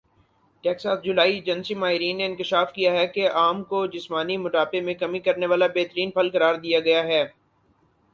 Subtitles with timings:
[0.63, 5.19] Texas جولائی agency ماہرین نے انکشاف کیا ہے کہ آم کو جسمانی موٹاپے میں کمی
[5.19, 7.23] کرنے والا بہترین پھل قرار دیا گیا ہے